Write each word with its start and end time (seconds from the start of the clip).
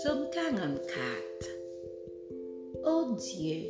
Psaume 0.00 0.30
44 0.30 0.84
Ô 2.84 3.16
Dieu, 3.16 3.64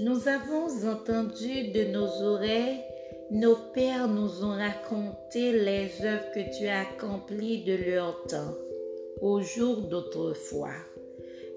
nous 0.00 0.28
avons 0.28 0.86
entendu 0.86 1.70
de 1.72 1.84
nos 1.84 2.22
oreilles, 2.22 2.82
nos 3.30 3.56
pères 3.72 4.06
nous 4.06 4.44
ont 4.44 4.58
raconté 4.58 5.52
les 5.52 5.88
œuvres 6.04 6.30
que 6.34 6.58
tu 6.58 6.66
as 6.66 6.80
accomplies 6.80 7.64
de 7.64 7.76
leur 7.76 8.22
temps, 8.24 8.54
au 9.22 9.40
jour 9.40 9.76
d'autrefois. 9.88 10.76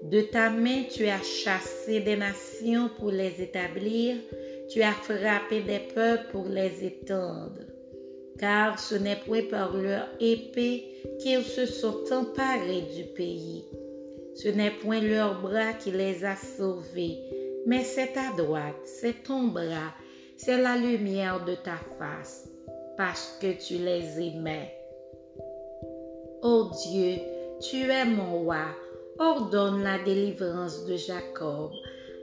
De 0.04 0.22
ta 0.22 0.48
main 0.48 0.84
tu 0.90 1.06
as 1.06 1.22
chassé 1.22 2.00
des 2.00 2.16
nations 2.16 2.88
pour 2.98 3.10
les 3.10 3.42
établir, 3.42 4.16
tu 4.70 4.80
as 4.80 4.92
frappé 4.92 5.60
des 5.60 5.80
peuples 5.94 6.28
pour 6.32 6.46
les 6.46 6.82
étendre 6.82 7.60
car 8.38 8.78
ce 8.78 8.94
n'est 8.94 9.16
point 9.16 9.42
par 9.50 9.76
leur 9.76 10.08
épée 10.20 10.84
qu'ils 11.20 11.44
se 11.44 11.66
sont 11.66 12.04
emparés 12.12 12.84
du 12.96 13.04
pays. 13.14 13.64
Ce 14.40 14.46
n'est 14.46 14.70
point 14.70 15.00
leur 15.00 15.40
bras 15.40 15.72
qui 15.72 15.90
les 15.90 16.24
a 16.24 16.36
sauvés, 16.36 17.18
mais 17.66 17.82
c'est 17.82 18.12
ta 18.12 18.30
droite, 18.36 18.76
c'est 18.84 19.24
ton 19.24 19.48
bras, 19.48 19.92
c'est 20.36 20.62
la 20.62 20.76
lumière 20.76 21.44
de 21.44 21.56
ta 21.56 21.76
face, 21.98 22.48
parce 22.96 23.36
que 23.40 23.52
tu 23.60 23.78
les 23.78 24.20
aimais. 24.20 24.72
Ô 26.42 26.70
Dieu, 26.86 27.16
tu 27.60 27.90
es 27.90 28.04
mon 28.04 28.44
roi, 28.44 28.66
ordonne 29.18 29.82
la 29.82 29.98
délivrance 29.98 30.84
de 30.86 30.94
Jacob. 30.94 31.72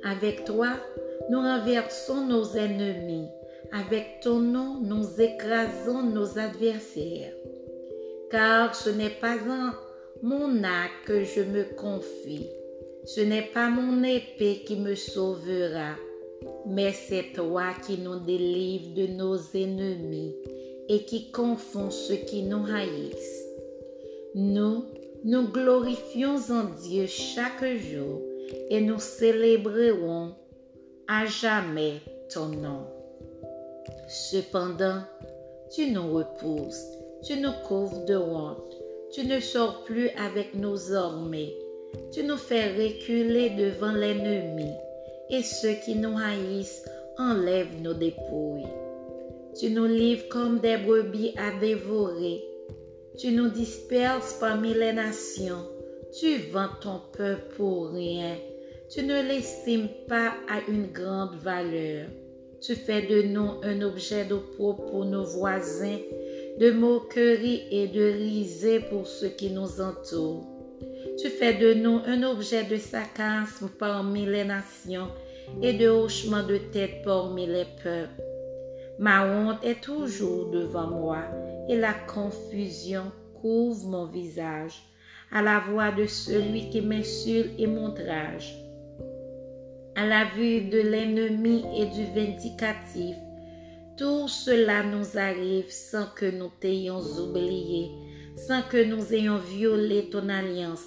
Avec 0.06 0.46
toi, 0.46 0.70
nous 1.30 1.42
renversons 1.42 2.28
nos 2.28 2.56
ennemis. 2.56 3.28
Avec 3.74 4.22
ton 4.22 4.40
nom, 4.40 4.80
nous 4.82 5.20
écrasons 5.20 6.04
nos 6.04 6.40
adversaires. 6.40 7.34
Car 8.32 8.74
ce 8.74 8.90
n'est 8.90 9.10
pas 9.10 9.36
en 9.50 9.85
mon 10.22 10.64
acte 10.64 11.06
que 11.06 11.24
je 11.24 11.42
me 11.42 11.64
confie. 11.76 12.48
Ce 13.06 13.22
n'est 13.22 13.50
pas 13.54 13.70
mon 13.70 14.04
épée 14.04 14.62
qui 14.66 14.78
me 14.78 14.96
sauvera, 14.96 15.96
mais 16.66 16.92
c'est 16.92 17.34
toi 17.34 17.74
qui 17.86 17.98
nous 17.98 18.20
délivres 18.20 18.94
de 18.96 19.08
nos 19.08 19.38
ennemis 19.54 20.36
et 20.88 21.04
qui 21.04 21.32
confond 21.32 21.92
ceux 21.92 22.16
qui 22.16 22.44
nous 22.44 22.66
haïssent. 22.66 23.44
Nous, 24.34 24.86
nous 25.24 25.48
glorifions 25.50 26.38
en 26.50 26.66
Dieu 26.82 27.06
chaque 27.08 27.66
jour 27.78 28.22
et 28.70 28.82
nous 28.82 29.00
célébrerons 29.00 30.34
à 31.08 31.26
jamais 31.26 32.02
ton 32.34 32.48
nom. 32.48 32.86
Cependant, 34.08 35.02
tu 35.74 35.92
nous 35.92 36.14
repousses, 36.14 36.86
tu 37.24 37.38
nous 37.38 37.54
couvres 37.68 38.06
de 38.06 38.16
honte, 38.16 38.76
tu 39.12 39.26
ne 39.26 39.40
sors 39.40 39.84
plus 39.84 40.10
avec 40.10 40.54
nos 40.56 40.94
armées, 40.94 41.56
tu 42.12 42.24
nous 42.24 42.38
fais 42.38 42.74
reculer 42.74 43.52
devant 43.52 43.92
l'ennemi, 43.92 44.70
et 45.30 45.42
ceux 45.42 45.74
qui 45.86 45.96
nous 45.96 46.18
haïssent 46.18 46.86
enlèvent 47.18 47.82
nos 47.82 47.94
dépouilles. 47.94 48.68
Tu 49.60 49.70
nous 49.70 49.86
livres 49.86 50.28
comme 50.30 50.60
des 50.60 50.78
brebis 50.78 51.34
à 51.38 51.58
dévorer, 51.60 52.44
tu 53.18 53.32
nous 53.32 53.50
disperses 53.50 54.34
parmi 54.40 54.74
les 54.74 54.94
nations, 54.94 55.66
tu 56.20 56.38
vends 56.52 56.70
ton 56.82 57.02
peuple 57.14 57.56
pour 57.56 57.92
rien, 57.92 58.36
tu 58.90 59.04
ne 59.04 59.22
l'estimes 59.22 59.90
pas 60.08 60.34
à 60.50 60.60
une 60.70 60.88
grande 60.92 61.36
valeur. 61.38 62.08
Tu 62.62 62.76
fais 62.76 63.04
de 63.04 63.22
nous 63.22 63.60
un 63.64 63.82
objet 63.82 64.26
d'opprobre 64.26 64.86
pour 64.86 65.06
nos 65.06 65.24
voisins, 65.24 66.00
de 66.60 66.72
moquerie 66.72 67.64
et 67.72 67.88
de 67.88 68.04
risée 68.04 68.80
pour 68.80 69.08
ceux 69.08 69.30
qui 69.30 69.50
nous 69.50 69.82
entourent. 69.82 70.48
Tu 71.18 71.30
fais 71.30 71.54
de 71.54 71.74
nous 71.74 72.00
un 72.06 72.24
objet 72.24 72.64
de 72.64 72.78
sarcasme 72.78 73.70
parmi 73.80 74.26
les 74.26 74.44
nations 74.44 75.10
et 75.62 75.74
de 75.74 75.88
hochement 75.88 76.44
de 76.44 76.58
tête 76.58 77.04
parmi 77.04 77.46
les 77.46 77.66
peuples. 77.84 78.24
Ma 79.00 79.26
honte 79.26 79.64
est 79.64 79.82
toujours 79.82 80.52
devant 80.52 80.88
moi 80.88 81.24
et 81.70 81.78
la 81.78 81.94
confusion 81.94 83.12
couvre 83.42 83.88
mon 83.88 84.06
visage 84.06 84.82
à 85.32 85.42
la 85.42 85.60
voix 85.60 85.92
de 85.92 86.06
celui 86.06 86.70
qui 86.70 86.82
m'insulte 86.82 87.52
et 87.58 87.68
montrage 87.68 88.56
à 89.96 90.06
la 90.06 90.26
vue 90.26 90.62
de 90.62 90.80
l'ennemi 90.80 91.64
et 91.76 91.86
du 91.86 92.04
vindicatif. 92.14 93.16
Tout 93.98 94.28
cela 94.28 94.84
nous 94.84 95.18
arrive 95.18 95.70
sans 95.70 96.08
que 96.08 96.26
nous 96.26 96.50
t'ayons 96.60 97.00
oublié, 97.00 97.92
sans 98.36 98.62
que 98.62 98.84
nous 98.84 99.14
ayons 99.14 99.38
violé 99.38 100.10
ton 100.10 100.28
alliance. 100.28 100.84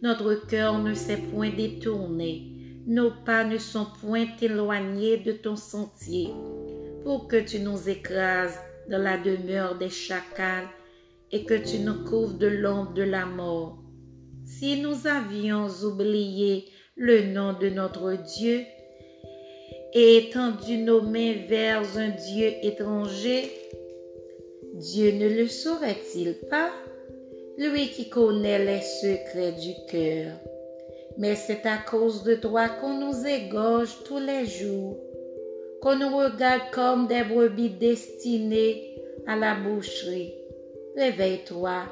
Notre 0.00 0.46
cœur 0.46 0.78
ne 0.78 0.94
s'est 0.94 1.22
point 1.32 1.50
détourné, 1.50 2.52
nos 2.86 3.10
pas 3.24 3.42
ne 3.42 3.58
sont 3.58 3.88
point 4.00 4.26
éloignés 4.40 5.16
de 5.16 5.32
ton 5.32 5.56
sentier, 5.56 6.28
pour 7.02 7.26
que 7.26 7.42
tu 7.42 7.58
nous 7.58 7.88
écrases 7.88 8.56
dans 8.88 9.02
la 9.02 9.18
demeure 9.18 9.76
des 9.76 9.90
chacals 9.90 10.68
et 11.32 11.44
que 11.44 11.54
tu 11.54 11.80
nous 11.80 12.04
couvres 12.04 12.38
de 12.38 12.46
l'ombre 12.46 12.94
de 12.94 13.02
la 13.02 13.26
mort. 13.26 13.82
Si 14.44 14.80
nous 14.80 15.08
avions 15.08 15.66
oublié 15.82 16.66
le 16.94 17.32
nom 17.32 17.58
de 17.58 17.70
notre 17.70 18.12
Dieu 18.38 18.64
et 19.92 20.18
étendu 20.18 20.78
nos 20.78 21.02
mains 21.02 21.34
vers 21.48 21.82
un 21.96 22.10
Dieu 22.10 22.52
étranger, 22.62 23.50
Dieu 24.74 25.12
ne 25.12 25.28
le 25.28 25.48
saurait-il 25.48 26.34
pas, 26.50 26.70
lui 27.56 27.88
qui 27.88 28.08
connaît 28.08 28.64
les 28.64 28.82
secrets 28.82 29.52
du 29.52 29.72
cœur. 29.88 30.32
Mais 31.18 31.34
c'est 31.34 31.64
à 31.64 31.78
cause 31.78 32.22
de 32.24 32.34
toi 32.34 32.68
qu'on 32.68 32.98
nous 32.98 33.26
égorge 33.26 33.96
tous 34.04 34.18
les 34.18 34.44
jours, 34.44 34.98
qu'on 35.80 35.96
nous 35.96 36.16
regarde 36.16 36.70
comme 36.72 37.06
des 37.06 37.22
brebis 37.22 37.70
destinées 37.70 38.94
à 39.26 39.36
la 39.36 39.54
boucherie. 39.54 40.34
Réveille-toi. 40.96 41.84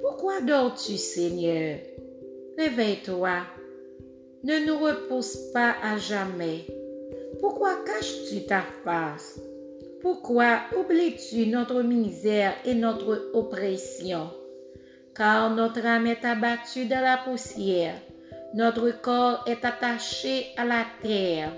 Pourquoi 0.00 0.40
dors-tu, 0.40 0.96
Seigneur? 0.96 1.78
Réveille-toi 2.56 3.42
ne 4.44 4.66
nous 4.66 4.78
repousse 4.78 5.36
pas 5.52 5.74
à 5.82 5.98
jamais. 5.98 6.64
Pourquoi 7.40 7.76
caches-tu 7.84 8.46
ta 8.46 8.62
face? 8.84 9.40
Pourquoi 10.00 10.60
oublies-tu 10.78 11.46
notre 11.46 11.82
misère 11.82 12.54
et 12.64 12.74
notre 12.74 13.30
oppression? 13.34 14.30
Car 15.14 15.54
notre 15.54 15.84
âme 15.84 16.06
est 16.06 16.24
abattue 16.24 16.86
dans 16.86 17.02
la 17.02 17.18
poussière, 17.18 18.00
notre 18.54 18.90
corps 19.02 19.44
est 19.46 19.64
attaché 19.64 20.46
à 20.56 20.64
la 20.64 20.84
terre. 21.02 21.52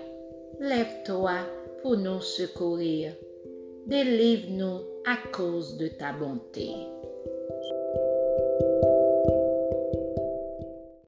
Lève-toi 0.58 1.32
pour 1.82 1.96
nous 1.96 2.20
secourir. 2.20 3.12
Délivre-nous 3.86 4.80
à 5.06 5.16
cause 5.32 5.76
de 5.76 5.88
ta 5.88 6.12
bonté. 6.12 6.70